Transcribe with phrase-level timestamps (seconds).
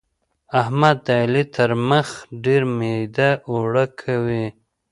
[0.61, 2.07] احمد د علي تر مخ
[2.43, 4.45] ډېر ميده اوړه کوي.